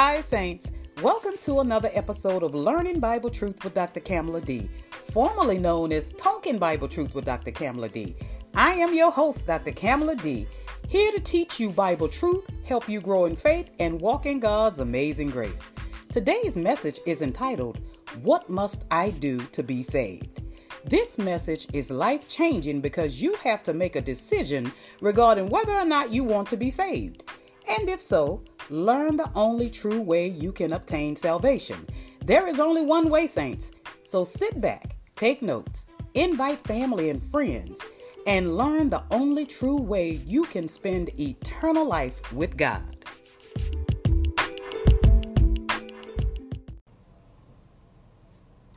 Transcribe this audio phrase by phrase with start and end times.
[0.00, 0.70] Hi, Saints.
[1.02, 3.98] Welcome to another episode of Learning Bible Truth with Dr.
[3.98, 4.70] Kamala D,
[5.10, 7.50] formerly known as Talking Bible Truth with Dr.
[7.50, 8.14] Kamala D.
[8.54, 9.72] I am your host, Dr.
[9.72, 10.46] Kamala D,
[10.86, 14.78] here to teach you Bible truth, help you grow in faith, and walk in God's
[14.78, 15.72] amazing grace.
[16.12, 17.80] Today's message is entitled,
[18.22, 20.42] What Must I Do to Be Saved?
[20.84, 24.70] This message is life changing because you have to make a decision
[25.00, 27.24] regarding whether or not you want to be saved.
[27.68, 31.86] And if so, learn the only true way you can obtain salvation.
[32.24, 33.72] There is only one way, saints.
[34.04, 37.84] So sit back, take notes, invite family and friends,
[38.26, 42.94] and learn the only true way you can spend eternal life with God.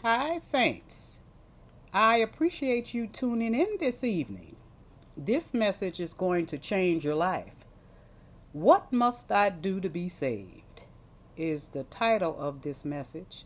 [0.03, 1.19] Hi, Saints.
[1.93, 4.55] I appreciate you tuning in this evening.
[5.15, 7.60] This message is going to change your life.
[8.53, 10.81] What Must I Do to Be Saved?
[11.37, 13.45] is the title of this message.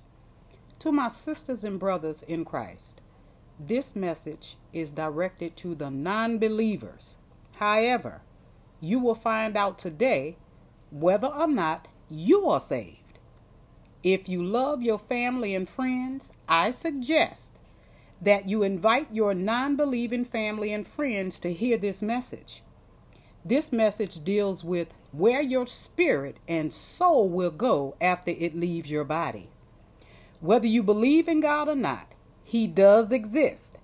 [0.80, 3.02] To my sisters and brothers in Christ,
[3.60, 7.18] this message is directed to the non believers.
[7.58, 8.22] However,
[8.82, 10.38] you will find out today
[10.90, 13.20] whether or not you are saved.
[14.02, 17.60] If you love your family and friends, I suggest
[18.20, 22.64] that you invite your non believing family and friends to hear this message.
[23.48, 29.04] This message deals with where your spirit and soul will go after it leaves your
[29.04, 29.50] body.
[30.40, 32.08] Whether you believe in God or not,
[32.44, 33.78] He does exist,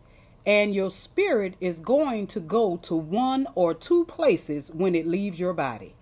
[0.48, 5.40] and your spirit is going to go to one or two places when it leaves
[5.40, 5.94] your body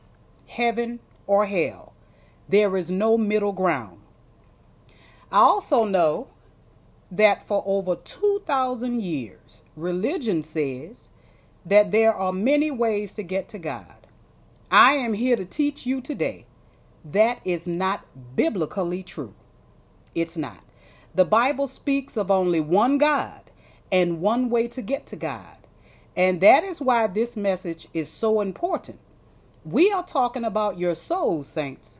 [0.47, 1.93] heaven or hell.
[2.47, 3.99] There is no middle ground.
[5.31, 6.29] I also know
[7.11, 11.09] that for over 2,000 years, religion says
[11.69, 13.95] that there are many ways to get to God.
[14.71, 16.45] I am here to teach you today
[17.05, 19.33] that is not biblically true.
[20.13, 20.63] It's not.
[21.15, 23.41] The Bible speaks of only one God
[23.91, 25.57] and one way to get to God.
[26.15, 28.99] And that is why this message is so important.
[29.63, 31.99] We are talking about your soul, saints.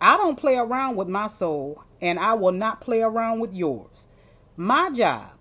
[0.00, 4.06] I don't play around with my soul, and I will not play around with yours.
[4.56, 5.32] My job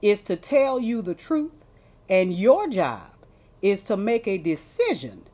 [0.00, 1.57] is to tell you the truth
[2.08, 3.10] and your job
[3.60, 5.24] is to make a decision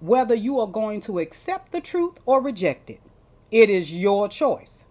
[0.00, 3.00] whether you are going to accept the truth or reject it.
[3.50, 4.84] It is your choice.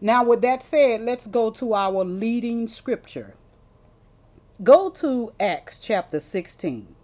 [0.00, 3.34] Now, with that said, let's go to our leading scripture.
[4.62, 6.94] Go to Acts chapter 16.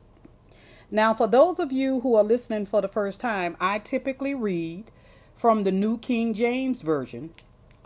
[0.90, 4.90] Now, for those of you who are listening for the first time, I typically read
[5.36, 7.30] from the New King James Version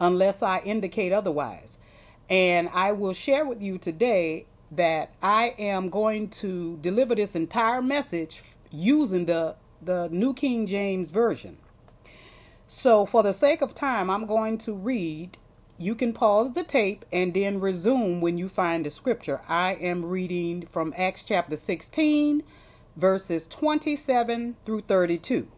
[0.01, 1.79] unless I indicate otherwise.
[2.31, 4.47] And I will share with you today
[4.77, 11.11] that I am going to deliver this entire message using the the New King James
[11.11, 11.59] Version.
[12.67, 15.37] So for the sake of time, I'm going to read.
[15.77, 19.41] You can pause the tape and then resume when you find the scripture.
[19.49, 22.43] I am reading from Acts chapter 16,
[22.97, 25.49] verses 27 through 32.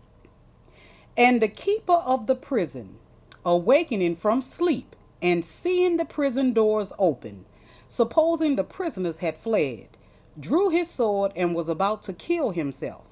[1.17, 2.99] And the keeper of the prison,
[3.45, 7.45] awakening from sleep and seeing the prison doors open,
[7.89, 9.89] supposing the prisoners had fled,
[10.39, 13.05] drew his sword and was about to kill himself.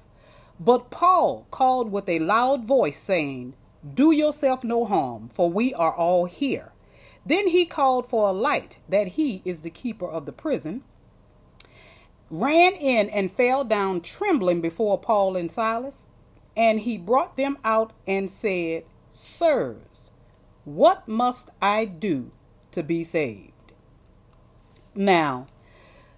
[0.59, 3.55] But Paul called with a loud voice, saying,
[3.93, 6.71] Do yourself no harm, for we are all here.
[7.25, 10.83] Then he called for a light, that he is the keeper of the prison,
[12.29, 16.07] ran in and fell down trembling before Paul and Silas.
[16.55, 20.11] And he brought them out and said, Sirs,
[20.63, 22.31] what must I do
[22.71, 23.54] to be saved?
[24.95, 25.47] Now,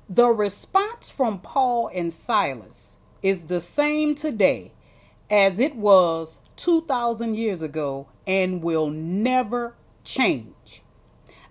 [0.07, 4.71] the response from Paul and Silas is the same today
[5.29, 10.83] as it was 2,000 years ago and will never change.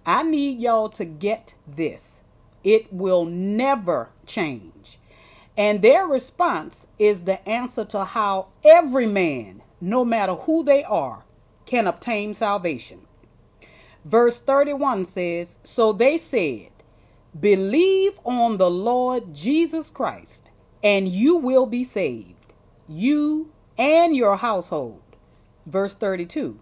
[0.07, 2.23] I need y'all to get this.
[2.63, 4.99] It will never change.
[5.57, 11.25] And their response is the answer to how every man, no matter who they are,
[11.65, 13.01] can obtain salvation.
[14.05, 16.71] Verse 31 says So they said,
[17.41, 20.51] Believe on the Lord Jesus Christ,
[20.83, 22.53] and you will be saved,
[22.89, 25.03] you and your household.
[25.67, 26.59] Verse 32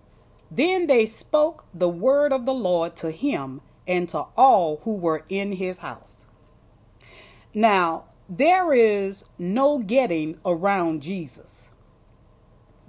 [0.51, 5.25] Then they spoke the word of the Lord to him and to all who were
[5.29, 6.27] in his house.
[7.53, 11.71] Now, there is no getting around Jesus.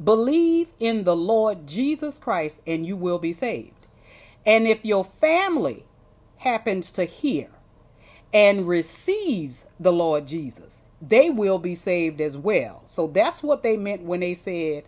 [0.02, 3.88] Believe in the Lord Jesus Christ, and you will be saved.
[4.46, 5.86] And if your family
[6.38, 7.50] happens to hear
[8.36, 12.82] and receives the Lord Jesus, they will be saved as well.
[12.84, 14.84] So that's what they meant when they said,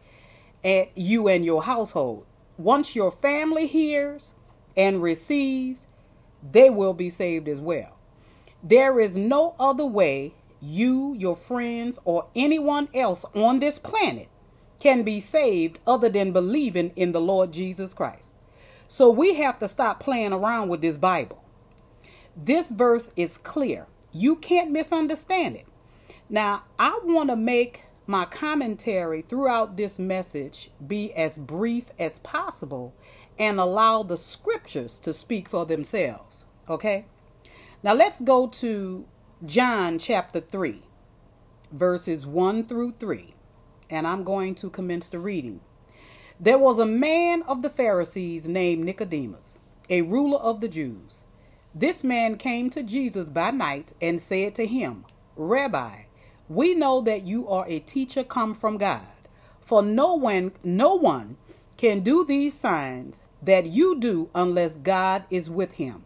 [0.65, 2.25] and you and your household.
[2.57, 4.33] Once your family hears
[4.75, 5.87] and receives,
[6.51, 7.97] they will be saved as well.
[8.61, 14.27] There is no other way you, your friends, or anyone else on this planet
[14.81, 18.35] can be saved other than believing in the Lord Jesus Christ.
[18.89, 21.41] So we have to stop playing around with this Bible.
[22.39, 23.87] This verse is clear.
[24.11, 25.65] You can't misunderstand it.
[26.29, 32.93] Now, I want to make my commentary throughout this message be as brief as possible
[33.39, 36.45] and allow the scriptures to speak for themselves.
[36.69, 37.05] Okay?
[37.81, 39.05] Now let's go to
[39.43, 40.83] John chapter 3,
[41.71, 43.33] verses 1 through 3,
[43.89, 45.61] and I'm going to commence the reading.
[46.39, 49.57] There was a man of the Pharisees named Nicodemus,
[49.89, 51.23] a ruler of the Jews.
[51.79, 56.05] This man came to Jesus by night and said to him, Rabbi,
[56.49, 59.05] we know that you are a teacher come from God,
[59.61, 61.37] for no one no one
[61.77, 66.03] can do these signs that you do unless God is with him.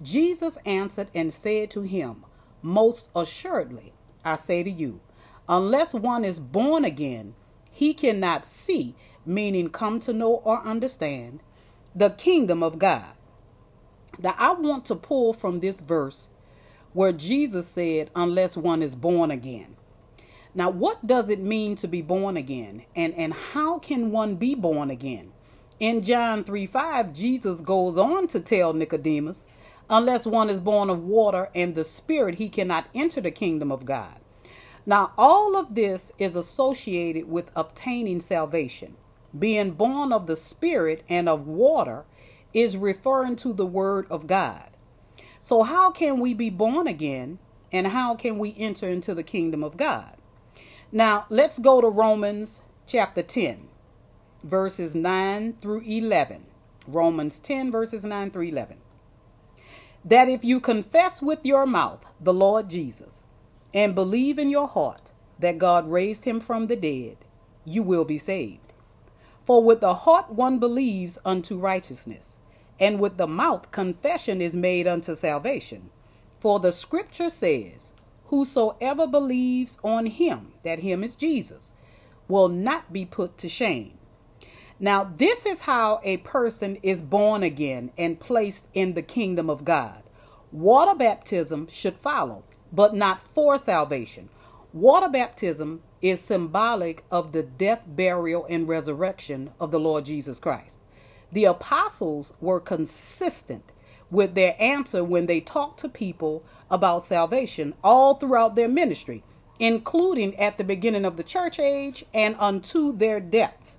[0.00, 2.24] Jesus answered and said to him,
[2.62, 3.92] Most assuredly,
[4.24, 5.00] I say to you,
[5.46, 7.34] unless one is born again,
[7.70, 8.94] he cannot see,
[9.26, 11.40] meaning come to know or understand,
[11.94, 13.12] the kingdom of God.
[14.18, 16.28] Now, I want to pull from this verse
[16.92, 19.76] where Jesus said, Unless one is born again.
[20.54, 22.84] Now, what does it mean to be born again?
[22.94, 25.32] And, and how can one be born again?
[25.80, 29.48] In John 3 5, Jesus goes on to tell Nicodemus
[29.88, 33.84] Unless one is born of water and the Spirit, he cannot enter the kingdom of
[33.84, 34.20] God.
[34.86, 38.96] Now, all of this is associated with obtaining salvation.
[39.38, 42.04] Being born of the Spirit and of water
[42.54, 44.68] is referring to the Word of God.
[45.40, 47.38] So, how can we be born again
[47.72, 50.16] and how can we enter into the kingdom of God?
[50.90, 53.68] Now, let's go to Romans chapter 10,
[54.44, 56.46] verses 9 through 11.
[56.86, 58.78] Romans 10, verses 9 through 11
[60.04, 63.26] that if you confess with your mouth the Lord Jesus
[63.72, 67.18] and believe in your heart that God raised him from the dead,
[67.64, 68.72] you will be saved.
[69.44, 72.38] For with the heart one believes unto righteousness,
[72.80, 75.90] and with the mouth confession is made unto salvation.
[76.40, 77.92] For the scripture says,
[78.26, 81.74] Whosoever believes on him, that him is Jesus,
[82.28, 83.98] will not be put to shame.
[84.80, 89.64] Now, this is how a person is born again and placed in the kingdom of
[89.64, 90.02] God.
[90.50, 92.42] Water baptism should follow,
[92.72, 94.28] but not for salvation.
[94.72, 100.78] Water baptism is symbolic of the death, burial, and resurrection of the Lord Jesus Christ.
[101.32, 103.72] The apostles were consistent
[104.10, 109.24] with their answer when they talked to people about salvation all throughout their ministry,
[109.58, 113.78] including at the beginning of the church age and unto their deaths.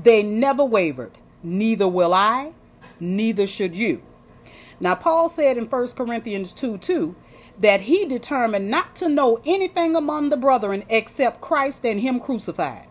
[0.00, 1.12] They never wavered.
[1.42, 2.52] Neither will I,
[3.00, 4.02] neither should you.
[4.80, 7.16] Now, Paul said in 1 Corinthians 2 2
[7.60, 12.86] that he determined not to know anything among the brethren except Christ and Him crucified.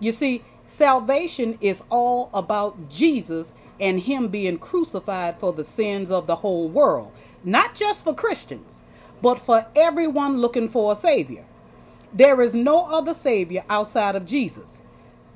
[0.00, 6.28] You see, salvation is all about Jesus and Him being crucified for the sins of
[6.28, 7.10] the whole world,
[7.42, 8.82] not just for Christians,
[9.20, 11.44] but for everyone looking for a Savior.
[12.12, 14.82] There is no other Savior outside of Jesus.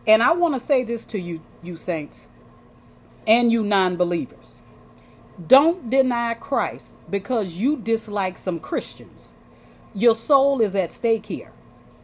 [0.07, 2.29] And I want to say this to you, you saints,
[3.27, 4.63] and you non believers.
[5.47, 9.35] Don't deny Christ because you dislike some Christians.
[9.95, 11.53] Your soul is at stake here.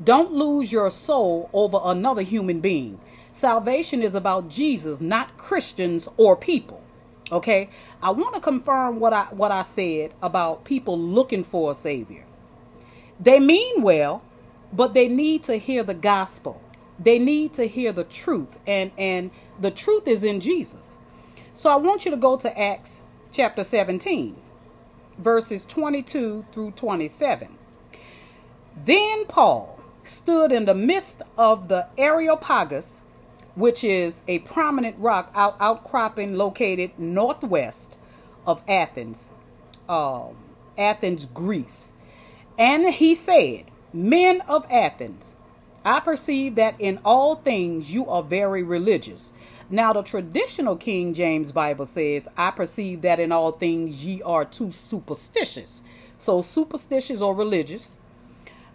[0.03, 3.01] Don't lose your soul over another human being.
[3.39, 6.83] Salvation is about Jesus, not Christians or people.
[7.31, 7.69] Okay?
[8.03, 12.25] I want to confirm what I what I said about people looking for a savior.
[13.21, 14.23] They mean well,
[14.73, 16.61] but they need to hear the gospel
[16.99, 19.31] they need to hear the truth and and
[19.61, 20.99] the truth is in jesus
[21.55, 24.37] so i want you to go to acts chapter 17
[25.19, 27.57] verses 22 through 27
[28.85, 33.03] then paul stood in the midst of the areopagus
[33.59, 37.97] which is a prominent rock out, outcropping located northwest
[38.47, 39.29] of athens
[39.89, 40.37] um,
[40.77, 41.93] athens greece
[42.59, 45.37] and he said men of athens
[45.85, 49.33] I perceive that in all things you are very religious.
[49.71, 54.45] Now, the traditional King James Bible says, I perceive that in all things ye are
[54.45, 55.83] too superstitious.
[56.19, 57.97] So, superstitious or religious.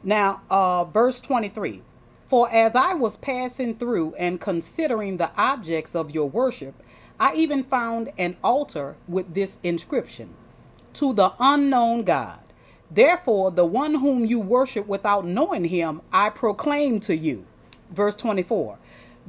[0.04, 1.82] Now, uh, verse 23
[2.34, 6.74] For as I was passing through and considering the objects of your worship,
[7.20, 10.34] I even found an altar with this inscription
[10.94, 12.40] To the unknown God.
[12.90, 17.46] Therefore, the one whom you worship without knowing him, I proclaim to you.
[17.92, 18.80] Verse 24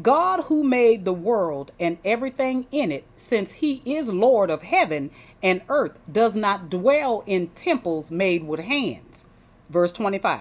[0.00, 5.11] God, who made the world and everything in it, since he is Lord of heaven
[5.42, 9.26] and earth, does not dwell in temples made with hands.
[9.68, 10.40] Verse 25.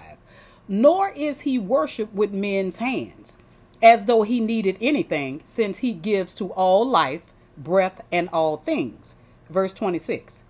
[0.67, 3.37] Nor is he worshiped with men's hands,
[3.81, 7.23] as though he needed anything, since he gives to all life,
[7.57, 9.15] breath, and all things.
[9.49, 10.45] Verse 26.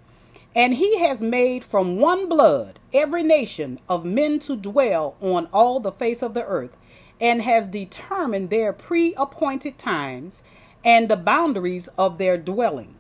[0.56, 5.80] And he has made from one blood every nation of men to dwell on all
[5.80, 6.78] the face of the earth
[7.20, 10.44] and has determined their pre appointed times
[10.86, 12.96] and the boundaries of their dwelling.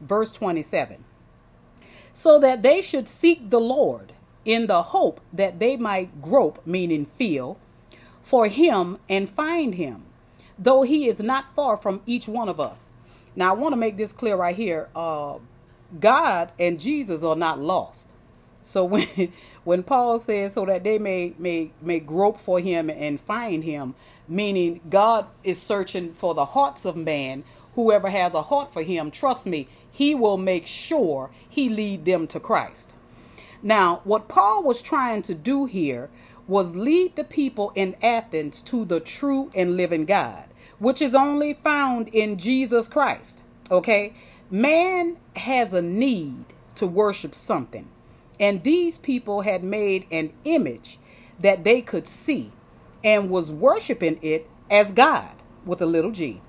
[0.00, 1.04] Verse 27
[2.14, 4.13] So that they should seek the Lord
[4.44, 7.58] in the hope that they might grope, meaning feel,
[8.22, 10.04] for him and find him,
[10.58, 12.90] though he is not far from each one of us.
[13.36, 14.88] Now, I want to make this clear right here.
[14.94, 15.38] Uh,
[16.00, 18.08] God and Jesus are not lost.
[18.64, 19.32] So when
[19.64, 23.94] when Paul says so that they may may may grope for him and find him,
[24.26, 27.44] meaning God is searching for the hearts of man.
[27.74, 32.26] Whoever has a heart for him, trust me, he will make sure he lead them
[32.28, 32.92] to Christ.
[33.64, 36.10] Now, what Paul was trying to do here
[36.46, 40.44] was lead the people in Athens to the true and living God,
[40.78, 43.40] which is only found in Jesus Christ.
[43.70, 44.12] Okay?
[44.50, 46.44] Man has a need
[46.74, 47.88] to worship something.
[48.38, 50.98] And these people had made an image
[51.40, 52.52] that they could see
[53.02, 55.30] and was worshiping it as God
[55.64, 56.42] with a little g.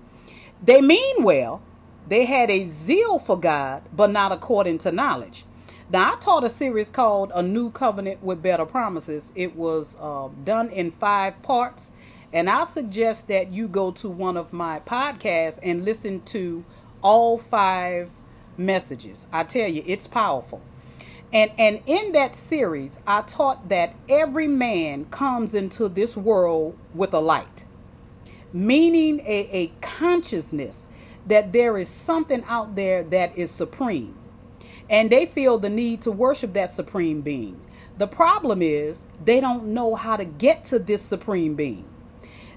[0.61, 1.61] They mean well,
[2.09, 5.45] they had a zeal for God, but not according to knowledge.
[5.91, 9.31] Now, I taught a series called A New Covenant with Better Promises.
[9.35, 11.91] It was uh, done in five parts,
[12.33, 16.65] and I suggest that you go to one of my podcasts and listen to
[17.03, 18.09] all five
[18.57, 19.27] messages.
[19.31, 20.59] I tell you, it's powerful.
[21.31, 27.13] And and in that series, I taught that every man comes into this world with
[27.13, 27.65] a light,
[28.51, 30.87] meaning a, a consciousness
[31.27, 34.15] that there is something out there that is supreme.
[34.89, 37.59] And they feel the need to worship that supreme being.
[37.97, 41.85] The problem is they don't know how to get to this supreme being.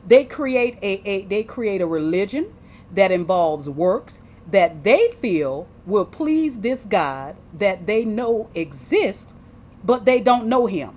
[0.07, 2.55] They create a, a they create a religion
[2.93, 9.33] that involves works that they feel will please this God that they know exists,
[9.85, 10.97] but they don't know him.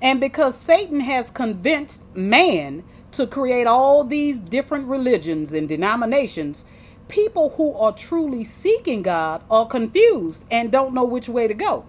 [0.00, 6.64] And because Satan has convinced man to create all these different religions and denominations,
[7.08, 11.84] people who are truly seeking God are confused and don't know which way to go.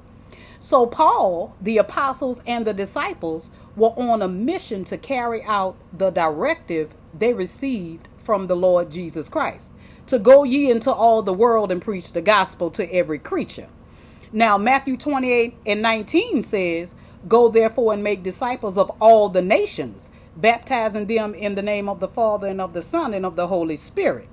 [0.60, 6.10] So, Paul, the apostles, and the disciples were on a mission to carry out the
[6.10, 9.74] directive they received from the Lord Jesus Christ
[10.08, 13.68] to go ye into all the world and preach the gospel to every creature.
[14.32, 16.96] Now, Matthew 28 and 19 says,
[17.28, 22.00] Go therefore and make disciples of all the nations, baptizing them in the name of
[22.00, 24.28] the Father and of the Son and of the Holy Spirit.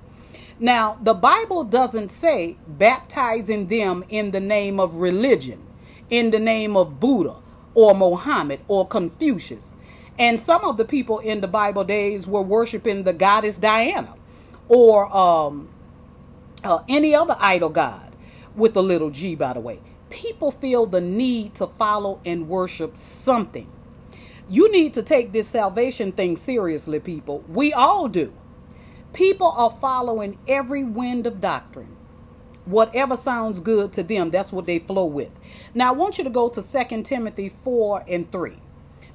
[0.61, 5.65] Now, the Bible doesn't say baptizing them in the name of religion,
[6.11, 7.37] in the name of Buddha
[7.73, 9.75] or Mohammed or Confucius.
[10.19, 14.13] And some of the people in the Bible days were worshiping the goddess Diana
[14.67, 15.67] or um,
[16.63, 18.15] uh, any other idol god
[18.55, 19.79] with a little g, by the way.
[20.11, 23.67] People feel the need to follow and worship something.
[24.47, 27.43] You need to take this salvation thing seriously, people.
[27.47, 28.31] We all do.
[29.13, 31.95] People are following every wind of doctrine.
[32.65, 35.31] Whatever sounds good to them, that's what they flow with.
[35.73, 38.57] Now, I want you to go to 2 Timothy 4 and 3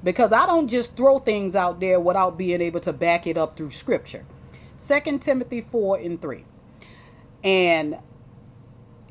[0.03, 3.55] because I don't just throw things out there without being able to back it up
[3.55, 4.25] through scripture.
[4.77, 6.45] Second Timothy 4 and 3.
[7.43, 7.97] And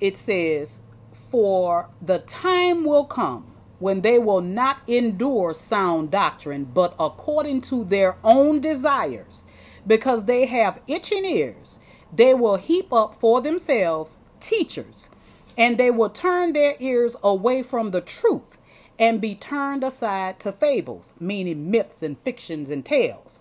[0.01, 6.95] it says, For the time will come when they will not endure sound doctrine, but
[6.99, 9.45] according to their own desires,
[9.87, 11.79] because they have itching ears,
[12.13, 15.11] they will heap up for themselves teachers,
[15.57, 18.59] and they will turn their ears away from the truth
[18.99, 23.41] and be turned aside to fables, meaning myths and fictions and tales.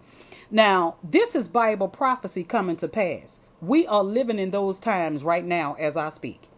[0.52, 3.40] Now, this is Bible prophecy coming to pass.
[3.62, 6.50] We are living in those times right now as I speak.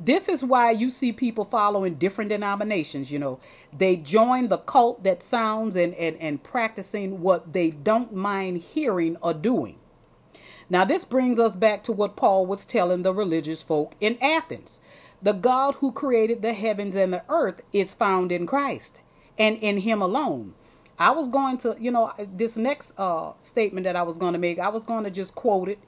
[0.00, 3.12] This is why you see people following different denominations.
[3.12, 3.40] You know,
[3.76, 9.16] they join the cult that sounds and, and, and practicing what they don't mind hearing
[9.20, 9.76] or doing.
[10.70, 14.80] Now, this brings us back to what Paul was telling the religious folk in Athens.
[15.20, 19.00] The God who created the heavens and the earth is found in Christ
[19.38, 20.54] and in Him alone.
[20.98, 24.38] I was going to, you know, this next uh, statement that I was going to
[24.38, 25.78] make, I was going to just quote it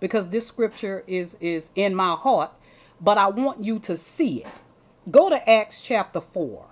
[0.00, 2.52] because this scripture is is in my heart,
[3.02, 4.52] but I want you to see it.
[5.10, 6.66] Go to Acts chapter 4.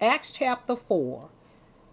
[0.00, 1.28] Acts chapter 4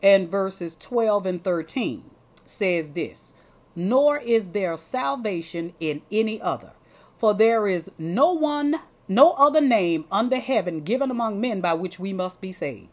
[0.01, 2.03] and verses 12 and 13
[2.45, 3.33] says this
[3.79, 6.73] nor is there salvation in any other.
[7.17, 8.75] For there is no one,
[9.07, 12.89] no other name under heaven given among men by which we must be saved.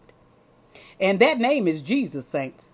[1.00, 2.73] And that name is Jesus, saints.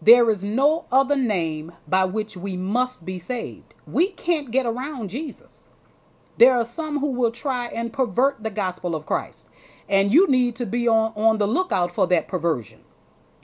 [0.00, 3.74] There is no other name by which we must be saved.
[3.86, 5.65] We can't get around Jesus.
[6.38, 9.48] There are some who will try and pervert the gospel of Christ.
[9.88, 12.80] And you need to be on, on the lookout for that perversion.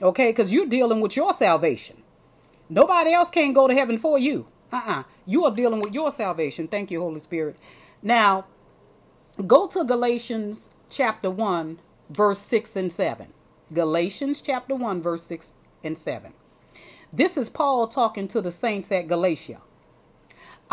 [0.01, 0.29] Okay?
[0.29, 2.03] Because you're dealing with your salvation.
[2.69, 4.47] Nobody else can go to heaven for you.
[4.71, 5.03] Uh-uh.
[5.25, 6.67] You are dealing with your salvation.
[6.67, 7.55] Thank you, Holy Spirit.
[8.01, 8.45] Now,
[9.45, 13.27] go to Galatians chapter 1, verse 6 and 7.
[13.71, 16.33] Galatians chapter 1, verse 6 and 7.
[17.11, 19.61] This is Paul talking to the saints at Galatia.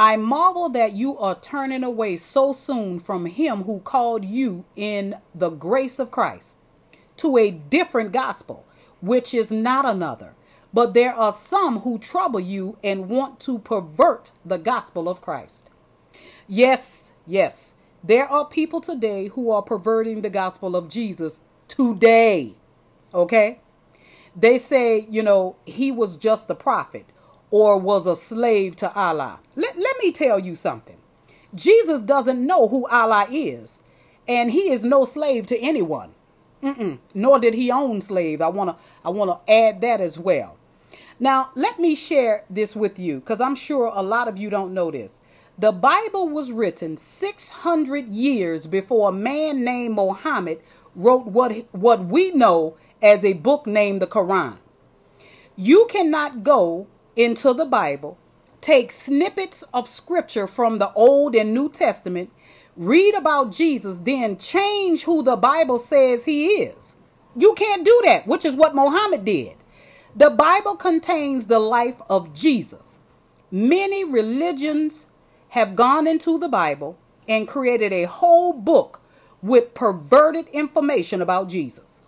[0.00, 5.18] I marvel that you are turning away so soon from him who called you in
[5.34, 6.56] the grace of Christ
[7.18, 8.64] to a different gospel,
[9.02, 10.32] which is not another.
[10.72, 15.68] But there are some who trouble you and want to pervert the gospel of Christ.
[16.48, 22.54] Yes, yes, there are people today who are perverting the gospel of Jesus today.
[23.12, 23.60] Okay?
[24.34, 27.04] They say, you know, he was just a prophet
[27.50, 29.40] or was a slave to Allah.
[29.56, 30.96] Let, let me tell you something.
[31.54, 33.80] Jesus doesn't know who Allah is,
[34.28, 36.14] and he is no slave to anyone.
[36.62, 36.98] Mm-mm.
[37.14, 38.40] Nor did he own slave.
[38.42, 40.56] I want to I want to add that as well.
[41.18, 44.72] Now, let me share this with you because I'm sure a lot of you don't
[44.72, 45.20] know this.
[45.58, 50.60] The Bible was written 600 years before a man named Muhammad
[50.94, 54.56] wrote what, what we know as a book named the Quran.
[55.56, 56.86] You cannot go
[57.16, 58.18] into the Bible,
[58.60, 62.30] take snippets of scripture from the Old and New Testament,
[62.76, 66.96] read about Jesus, then change who the Bible says he is.
[67.36, 69.56] You can't do that, which is what Muhammad did.
[70.16, 72.98] The Bible contains the life of Jesus.
[73.50, 75.08] Many religions
[75.50, 79.00] have gone into the Bible and created a whole book
[79.42, 82.00] with perverted information about Jesus.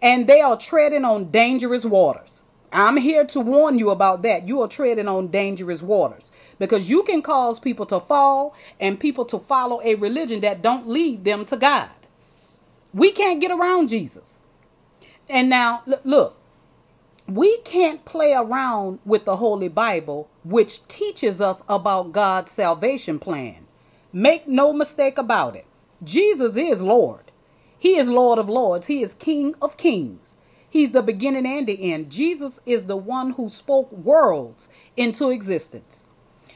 [0.00, 2.41] And they are treading on dangerous waters.
[2.72, 4.48] I'm here to warn you about that.
[4.48, 9.24] You are treading on dangerous waters because you can cause people to fall and people
[9.26, 11.90] to follow a religion that don't lead them to God.
[12.94, 14.40] We can't get around Jesus.
[15.28, 16.36] And now, look,
[17.26, 23.66] we can't play around with the Holy Bible, which teaches us about God's salvation plan.
[24.12, 25.64] Make no mistake about it.
[26.04, 27.30] Jesus is Lord.
[27.78, 28.86] He is Lord of Lords.
[28.86, 30.36] He is King of Kings.
[30.72, 32.10] He's the beginning and the end.
[32.10, 36.06] Jesus is the one who spoke worlds into existence.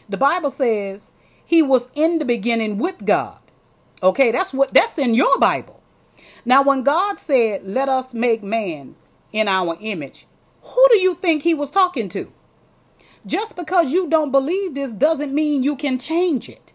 [0.08, 1.10] The Bible says
[1.44, 3.36] he was in the beginning with God.
[4.02, 5.82] Okay, that's what that's in your Bible.
[6.46, 8.96] Now when God said, "Let us make man
[9.34, 10.26] in our image,"
[10.62, 12.32] who do you think he was talking to?
[13.26, 16.72] Just because you don't believe this doesn't mean you can change it.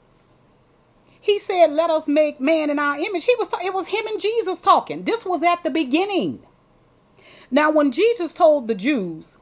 [1.20, 4.06] He said, "Let us make man in our image." He was ta- it was him
[4.06, 5.06] and Jesus talking.
[5.06, 6.46] This was at the beginning.
[7.52, 9.38] Now, when Jesus told the Jews,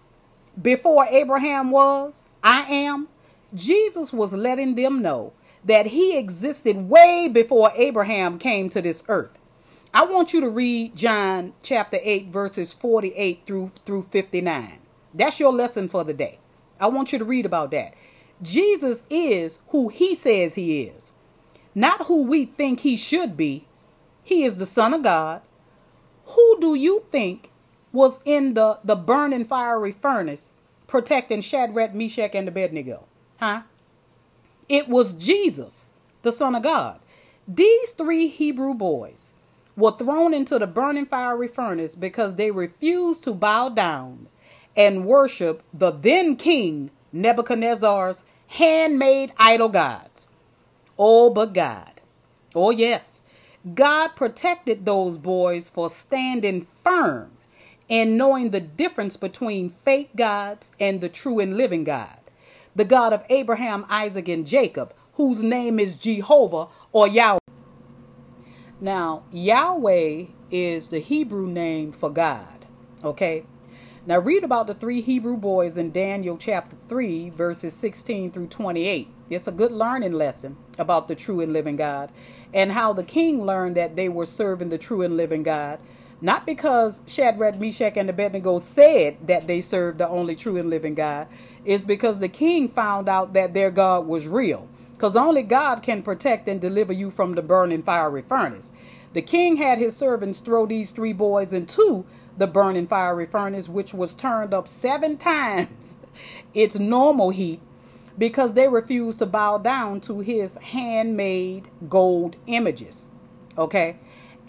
[0.59, 3.07] before Abraham was, I am,
[3.53, 9.37] Jesus was letting them know that he existed way before Abraham came to this earth.
[9.93, 14.79] I want you to read John chapter 8 verses 48 through through 59.
[15.13, 16.39] That's your lesson for the day.
[16.79, 17.93] I want you to read about that.
[18.41, 21.11] Jesus is who he says he is,
[21.75, 23.65] not who we think he should be.
[24.23, 25.41] He is the son of God.
[26.25, 27.48] Who do you think
[27.91, 30.53] was in the, the burning fiery furnace
[30.87, 33.05] protecting Shadrach, Meshach, and Abednego?
[33.39, 33.61] Huh?
[34.67, 35.87] It was Jesus,
[36.21, 36.99] the Son of God.
[37.47, 39.33] These three Hebrew boys
[39.75, 44.27] were thrown into the burning fiery furnace because they refused to bow down
[44.75, 50.27] and worship the then king Nebuchadnezzar's handmade idol gods.
[50.97, 52.01] Oh, but God.
[52.53, 53.21] Oh, yes.
[53.73, 57.31] God protected those boys for standing firm
[57.89, 62.19] and knowing the difference between fake gods and the true and living God,
[62.75, 67.39] the God of Abraham, Isaac, and Jacob, whose name is Jehovah or Yahweh.
[68.79, 72.65] Now, Yahweh is the Hebrew name for God,
[73.03, 73.43] okay?
[74.05, 79.09] Now, read about the three Hebrew boys in Daniel chapter 3, verses 16 through 28.
[79.29, 82.11] It's a good learning lesson about the true and living God
[82.53, 85.79] and how the king learned that they were serving the true and living God
[86.21, 90.95] not because Shadrach, Meshach, and Abednego said that they served the only true and living
[90.95, 91.27] God.
[91.63, 94.67] It's because the king found out that their God was real.
[94.93, 98.73] Because only God can protect and deliver you from the burning fiery furnace.
[99.13, 102.05] The king had his servants throw these three boys into
[102.37, 105.95] the burning fiery furnace, which was turned up seven times
[106.53, 107.61] its normal heat
[108.17, 113.09] because they refused to bow down to his handmade gold images.
[113.57, 113.97] Okay?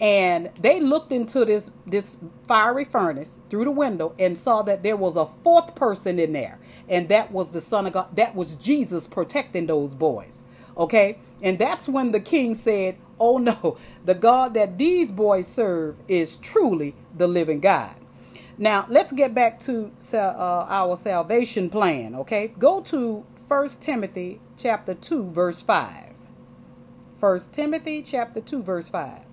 [0.01, 4.97] And they looked into this this fiery furnace through the window and saw that there
[4.97, 6.59] was a fourth person in there,
[6.89, 8.15] and that was the son of God.
[8.15, 10.43] That was Jesus protecting those boys.
[10.75, 11.19] Okay?
[11.43, 16.35] And that's when the king said, "Oh no, the God that these boys serve is
[16.35, 17.95] truly the living God."
[18.57, 22.47] Now, let's get back to uh, our salvation plan, okay?
[22.59, 26.13] Go to 1 Timothy chapter 2 verse 5.
[27.19, 29.30] 1 Timothy chapter 2 verse 5.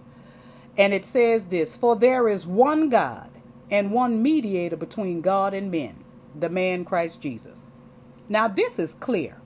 [0.79, 3.29] And it says this, for there is one God
[3.71, 6.05] and one mediator between God and men,
[6.39, 7.69] the man Christ Jesus.
[8.29, 9.41] Now this is clear.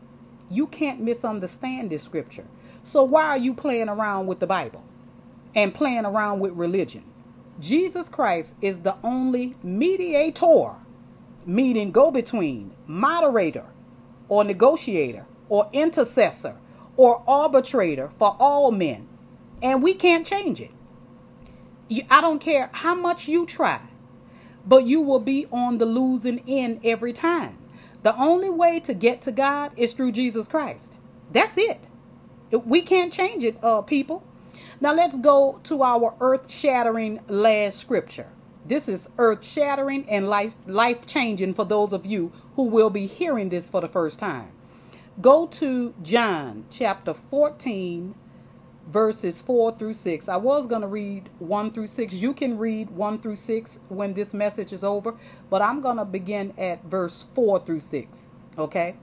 [0.51, 2.45] You can't misunderstand this scripture.
[2.85, 4.85] So why are you playing around with the Bible
[5.55, 7.05] and playing around with religion?
[7.59, 10.75] Jesus Christ is the only mediator,
[11.47, 13.67] meaning go between, moderator,
[14.29, 16.57] or negotiator or intercessor
[16.97, 19.09] or arbitrator for all men.
[19.63, 20.71] And we can't change it.
[22.11, 23.81] I don't care how much you try,
[24.67, 27.59] but you will be on the losing end every time.
[28.03, 30.93] The only way to get to God is through Jesus Christ.
[31.33, 31.81] That's it.
[32.51, 34.23] We can't change it, uh, people.
[34.81, 38.29] Now let's go to our earth shattering last scripture.
[38.67, 43.07] This is earth shattering and life life changing for those of you who will be
[43.07, 44.51] hearing this for the first time.
[45.21, 48.15] Go to John chapter 14,
[48.87, 50.29] verses 4 through 6.
[50.29, 52.15] I was going to read 1 through 6.
[52.15, 55.15] You can read 1 through 6 when this message is over,
[55.51, 58.29] but I'm going to begin at verse 4 through 6.
[58.59, 58.97] Okay?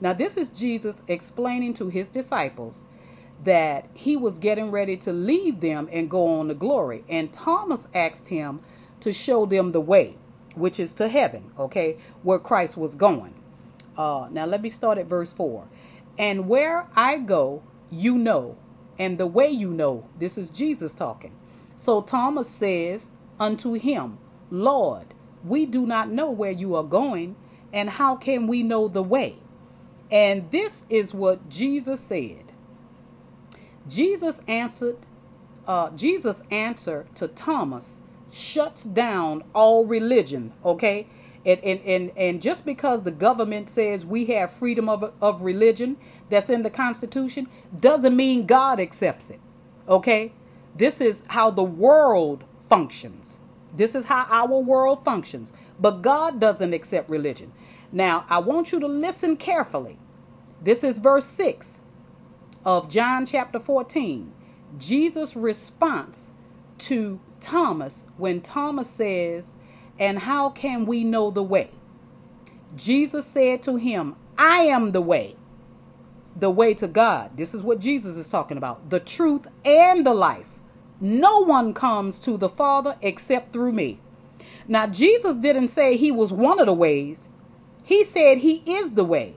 [0.00, 2.86] Now, this is Jesus explaining to his disciples
[3.44, 7.04] that he was getting ready to leave them and go on to glory.
[7.08, 8.60] And Thomas asked him
[9.00, 10.16] to show them the way,
[10.54, 13.34] which is to heaven, okay, where Christ was going.
[13.96, 15.66] Uh, now, let me start at verse 4.
[16.18, 18.56] And where I go, you know,
[18.98, 20.08] and the way you know.
[20.18, 21.32] This is Jesus talking.
[21.76, 24.18] So Thomas says unto him,
[24.50, 27.36] Lord, we do not know where you are going,
[27.72, 29.38] and how can we know the way?
[30.10, 32.52] And this is what Jesus said.
[33.88, 34.98] Jesus answered,
[35.66, 38.00] uh, Jesus' answer to Thomas
[38.30, 41.06] shuts down all religion, okay?
[41.44, 45.96] And, and, and, and just because the government says we have freedom of, of religion
[46.32, 47.46] that's in the Constitution
[47.78, 49.40] doesn't mean God accepts it,
[49.86, 50.32] okay?
[50.74, 53.38] This is how the world functions.
[53.76, 55.52] This is how our world functions.
[55.78, 57.52] But God doesn't accept religion.
[57.92, 59.98] Now, I want you to listen carefully.
[60.62, 61.82] This is verse 6
[62.64, 64.32] of John chapter 14.
[64.78, 66.30] Jesus' response
[66.78, 69.56] to Thomas when Thomas says,
[69.98, 71.72] And how can we know the way?
[72.74, 75.36] Jesus said to him, I am the way,
[76.36, 77.36] the way to God.
[77.36, 80.58] This is what Jesus is talking about the truth and the life.
[81.00, 84.00] No one comes to the Father except through me.
[84.68, 87.28] Now, Jesus didn't say he was one of the ways,
[87.82, 89.34] he said he is the way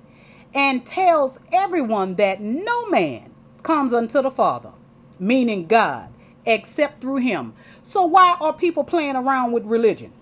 [0.54, 4.72] and tells everyone that no man comes unto the Father,
[5.20, 6.10] meaning God,
[6.46, 7.54] except through him.
[7.84, 10.14] So why are people playing around with religion?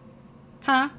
[0.62, 0.90] Huh?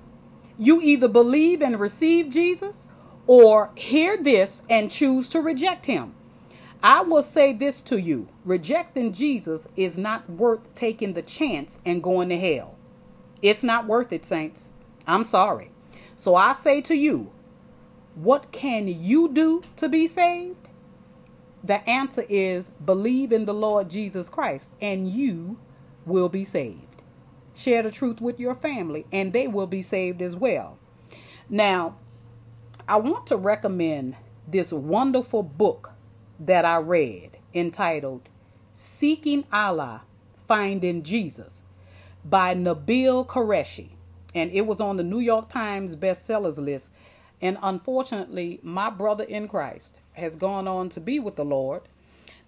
[0.59, 2.87] You either believe and receive Jesus
[3.27, 6.15] or hear this and choose to reject him.
[6.83, 12.03] I will say this to you rejecting Jesus is not worth taking the chance and
[12.03, 12.75] going to hell.
[13.41, 14.71] It's not worth it, saints.
[15.07, 15.71] I'm sorry.
[16.17, 17.31] So I say to you,
[18.15, 20.69] what can you do to be saved?
[21.63, 25.59] The answer is believe in the Lord Jesus Christ and you
[26.05, 27.03] will be saved.
[27.55, 30.77] Share the truth with your family, and they will be saved as well.
[31.49, 31.97] Now,
[32.87, 34.17] I want to recommend
[34.47, 35.93] this wonderful book
[36.39, 38.29] that I read entitled
[38.73, 40.03] Seeking Allah,
[40.47, 41.63] Finding Jesus
[42.25, 43.91] by Nabeel Qureshi.
[44.35, 46.93] And it was on the New York Times bestsellers list.
[47.41, 51.83] And unfortunately, my brother in Christ has gone on to be with the Lord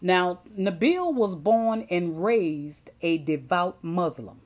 [0.00, 4.40] now, Nabeel was born and raised a devout Muslim.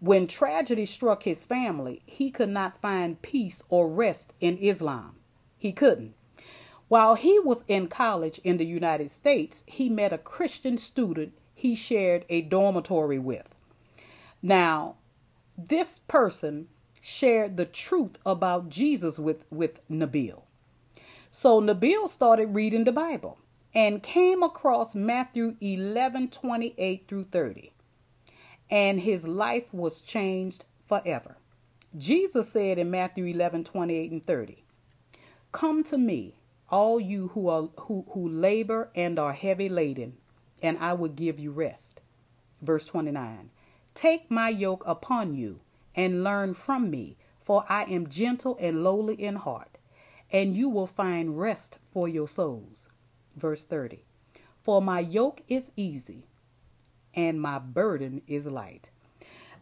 [0.00, 5.16] When tragedy struck his family, he could not find peace or rest in Islam.
[5.58, 6.14] He couldn't.
[6.88, 11.74] While he was in college in the United States, he met a Christian student he
[11.74, 13.54] shared a dormitory with.
[14.42, 14.96] Now,
[15.58, 16.68] this person
[17.02, 20.44] shared the truth about Jesus with, with Nabeel.
[21.30, 23.38] So Nabeel started reading the Bible
[23.74, 27.72] and came across Matthew 11 28 through 30.
[28.70, 31.36] And his life was changed forever.
[31.96, 34.64] Jesus said in Matthew 11 28 and 30,
[35.52, 36.36] Come to me,
[36.68, 40.16] all you who, are, who, who labor and are heavy laden,
[40.62, 42.00] and I will give you rest.
[42.62, 43.50] Verse 29
[43.94, 45.60] Take my yoke upon you
[45.96, 49.78] and learn from me, for I am gentle and lowly in heart,
[50.30, 52.88] and you will find rest for your souls.
[53.34, 54.04] Verse 30
[54.62, 56.26] For my yoke is easy
[57.14, 58.90] and my burden is light.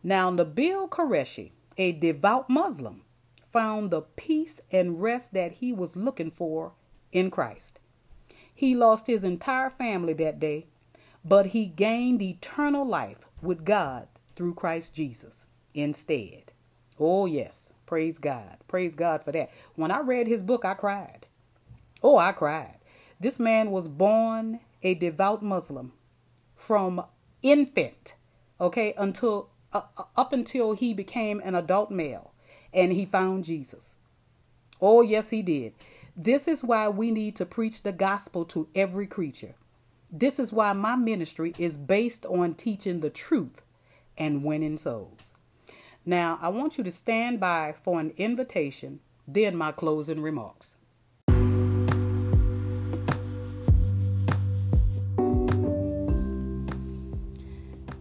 [0.02, 3.02] Now, Nabeel Qureshi, a devout Muslim,
[3.50, 6.72] found the peace and rest that he was looking for
[7.12, 7.78] in Christ.
[8.54, 10.66] He lost his entire family that day,
[11.24, 16.52] but he gained eternal life with God through Christ Jesus instead.
[16.98, 17.72] Oh, yes.
[17.86, 18.58] Praise God.
[18.68, 19.50] Praise God for that.
[19.74, 21.26] When I read his book, I cried.
[22.02, 22.78] Oh, I cried.
[23.18, 25.92] This man was born a devout Muslim
[26.54, 27.02] from
[27.42, 28.14] infant,
[28.60, 32.32] okay, until uh, uh, up until he became an adult male
[32.72, 33.96] and he found Jesus.
[34.80, 35.74] Oh, yes, he did.
[36.16, 39.54] This is why we need to preach the gospel to every creature.
[40.10, 43.62] This is why my ministry is based on teaching the truth
[44.16, 45.34] and winning souls.
[46.06, 50.76] Now, I want you to stand by for an invitation, then my closing remarks.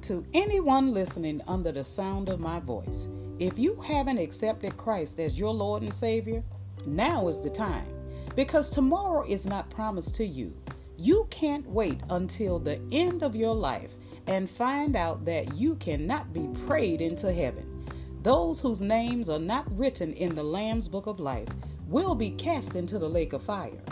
[0.08, 5.38] To anyone listening under the sound of my voice, if you haven't accepted Christ as
[5.38, 6.46] your Lord and Savior,
[6.86, 7.86] now is the time
[8.34, 10.56] because tomorrow is not promised to you.
[10.98, 13.96] You can't wait until the end of your life
[14.28, 17.86] and find out that you cannot be prayed into heaven.
[18.24, 21.50] Those whose names are not written in the Lamb's book of life
[21.86, 23.84] will be cast into the lake of fire.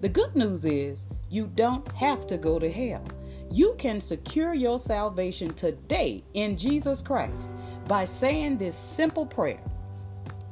[0.00, 3.04] The good news is you don't have to go to hell.
[3.50, 7.50] You can secure your salvation today in Jesus Christ
[7.86, 9.62] by saying this simple prayer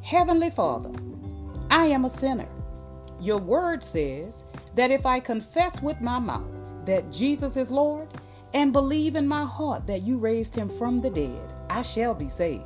[0.02, 0.92] Heavenly Father,
[1.70, 2.48] I am a sinner.
[3.20, 6.46] Your word says that if I confess with my mouth
[6.84, 8.08] that Jesus is Lord
[8.52, 12.28] and believe in my heart that you raised him from the dead, I shall be
[12.28, 12.64] saved.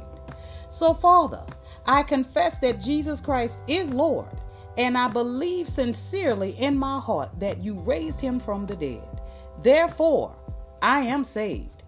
[0.69, 1.45] So, Father,
[1.87, 4.29] I confess that Jesus Christ is Lord,
[4.77, 9.18] and I believe sincerely in my heart that you raised him from the dead.
[9.61, 10.37] Therefore,
[10.83, 11.83] I am saved.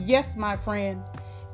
[0.00, 1.02] Yes, my friend,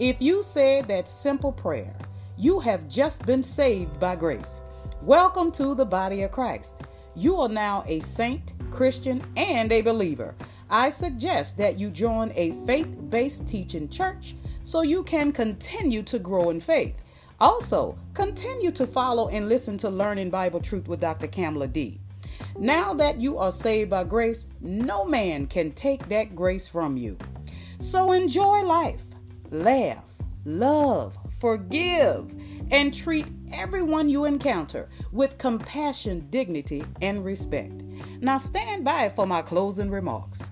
[0.01, 1.95] if you said that simple prayer,
[2.37, 4.63] you have just been saved by grace.
[5.03, 6.79] Welcome to the body of Christ.
[7.15, 10.35] You are now a saint, Christian, and a believer.
[10.69, 16.19] I suggest that you join a faith based teaching church so you can continue to
[16.19, 16.97] grow in faith.
[17.39, 21.29] Also, continue to follow and listen to Learning Bible Truth with Dr.
[21.29, 22.00] Kamala D.
[22.61, 27.17] Now that you are saved by grace, no man can take that grace from you.
[27.79, 29.03] So enjoy life,
[29.51, 30.05] laugh,
[30.45, 32.35] love, forgive,
[32.71, 37.83] and treat everyone you encounter with compassion, dignity, and respect.
[38.21, 40.51] Now stand by for my closing remarks.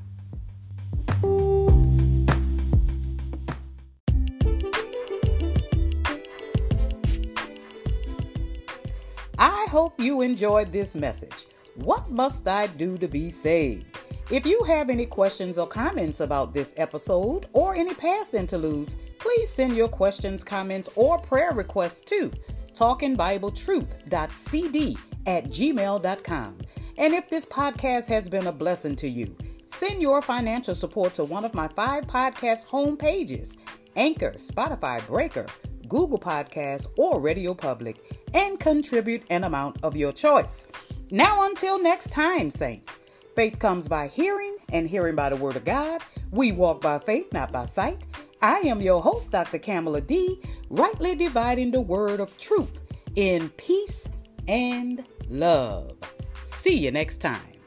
[9.39, 11.47] I hope you enjoyed this message.
[11.79, 13.87] What must I do to be saved?
[14.33, 19.49] If you have any questions or comments about this episode or any past interludes, please
[19.49, 22.33] send your questions, comments, or prayer requests to
[22.73, 26.59] talkingbibletruth.cd at gmail.com.
[26.99, 29.37] And if this podcast has been a blessing to you,
[29.67, 33.57] send your financial support to one of my five podcast home pages
[33.95, 35.47] Anchor, Spotify, Breaker,
[35.89, 40.67] Google Podcasts, or Radio Public, and contribute an amount of your choice.
[41.11, 42.99] Now, until next time, saints,
[43.35, 46.03] faith comes by hearing, and hearing by the word of God.
[46.31, 48.07] We walk by faith, not by sight.
[48.43, 49.59] I am your host, Dr.
[49.59, 52.83] Kamala D, rightly dividing the word of truth
[53.17, 54.09] in peace
[54.49, 55.97] and love.
[56.43, 57.58] See you next time.